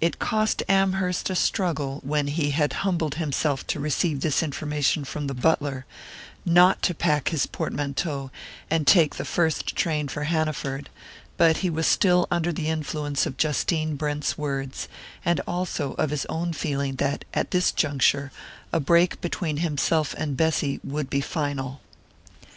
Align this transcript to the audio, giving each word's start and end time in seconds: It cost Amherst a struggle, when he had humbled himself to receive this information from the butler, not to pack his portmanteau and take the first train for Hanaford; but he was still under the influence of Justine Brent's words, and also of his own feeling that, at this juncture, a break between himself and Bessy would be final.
It 0.00 0.18
cost 0.18 0.64
Amherst 0.68 1.30
a 1.30 1.36
struggle, 1.36 2.00
when 2.02 2.26
he 2.26 2.50
had 2.50 2.72
humbled 2.82 3.14
himself 3.22 3.64
to 3.68 3.78
receive 3.78 4.18
this 4.20 4.42
information 4.42 5.04
from 5.04 5.28
the 5.28 5.32
butler, 5.32 5.86
not 6.44 6.82
to 6.82 6.92
pack 6.92 7.28
his 7.28 7.46
portmanteau 7.46 8.32
and 8.68 8.84
take 8.84 9.14
the 9.14 9.24
first 9.24 9.76
train 9.76 10.08
for 10.08 10.24
Hanaford; 10.24 10.90
but 11.36 11.58
he 11.58 11.70
was 11.70 11.86
still 11.86 12.26
under 12.32 12.52
the 12.52 12.66
influence 12.66 13.26
of 13.26 13.36
Justine 13.36 13.94
Brent's 13.94 14.36
words, 14.36 14.88
and 15.24 15.38
also 15.46 15.92
of 15.92 16.10
his 16.10 16.26
own 16.26 16.52
feeling 16.52 16.96
that, 16.96 17.24
at 17.32 17.52
this 17.52 17.70
juncture, 17.70 18.32
a 18.72 18.80
break 18.80 19.20
between 19.20 19.58
himself 19.58 20.14
and 20.18 20.36
Bessy 20.36 20.80
would 20.82 21.08
be 21.08 21.20
final. 21.20 21.80